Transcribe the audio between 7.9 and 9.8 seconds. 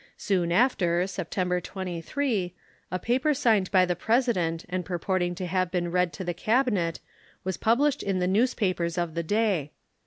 in the newspapers of the day.